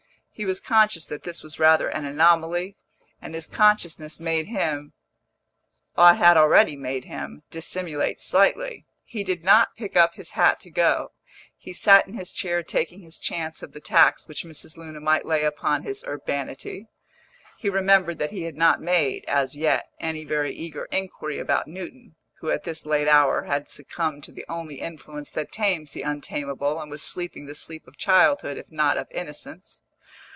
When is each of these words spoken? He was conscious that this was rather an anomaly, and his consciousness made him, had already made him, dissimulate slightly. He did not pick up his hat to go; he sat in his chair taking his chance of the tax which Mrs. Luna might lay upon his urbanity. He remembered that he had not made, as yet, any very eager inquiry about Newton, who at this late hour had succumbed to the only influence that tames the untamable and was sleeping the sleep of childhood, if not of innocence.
He 0.33 0.45
was 0.45 0.59
conscious 0.59 1.05
that 1.05 1.21
this 1.21 1.43
was 1.43 1.59
rather 1.59 1.87
an 1.87 2.03
anomaly, 2.03 2.75
and 3.21 3.35
his 3.35 3.45
consciousness 3.45 4.19
made 4.19 4.47
him, 4.47 4.91
had 5.95 6.35
already 6.35 6.75
made 6.75 7.05
him, 7.05 7.43
dissimulate 7.51 8.19
slightly. 8.19 8.87
He 9.03 9.23
did 9.23 9.43
not 9.43 9.75
pick 9.75 9.95
up 9.95 10.15
his 10.15 10.31
hat 10.31 10.59
to 10.61 10.71
go; 10.71 11.11
he 11.59 11.73
sat 11.73 12.07
in 12.07 12.15
his 12.15 12.31
chair 12.31 12.63
taking 12.63 13.01
his 13.01 13.19
chance 13.19 13.61
of 13.61 13.71
the 13.73 13.79
tax 13.79 14.27
which 14.27 14.43
Mrs. 14.43 14.77
Luna 14.77 14.99
might 14.99 15.27
lay 15.27 15.43
upon 15.43 15.83
his 15.83 16.03
urbanity. 16.05 16.87
He 17.59 17.69
remembered 17.69 18.17
that 18.17 18.31
he 18.31 18.43
had 18.45 18.55
not 18.57 18.81
made, 18.81 19.23
as 19.27 19.55
yet, 19.55 19.91
any 19.99 20.23
very 20.25 20.55
eager 20.55 20.85
inquiry 20.85 21.37
about 21.37 21.67
Newton, 21.67 22.15
who 22.39 22.49
at 22.49 22.63
this 22.63 22.83
late 22.87 23.07
hour 23.07 23.43
had 23.43 23.69
succumbed 23.69 24.23
to 24.23 24.31
the 24.31 24.45
only 24.49 24.81
influence 24.81 25.29
that 25.33 25.51
tames 25.51 25.91
the 25.91 26.01
untamable 26.01 26.81
and 26.81 26.89
was 26.89 27.03
sleeping 27.03 27.45
the 27.45 27.53
sleep 27.53 27.87
of 27.87 27.95
childhood, 27.95 28.57
if 28.57 28.71
not 28.71 28.97
of 28.97 29.05
innocence. 29.11 29.83